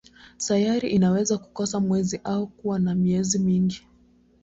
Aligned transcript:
Sayari 0.37 0.89
inaweza 0.89 1.37
kukosa 1.37 1.79
mwezi 1.79 2.21
au 2.23 2.47
kuwa 2.47 2.79
na 2.79 2.95
miezi 2.95 3.39
mingi. 3.39 3.87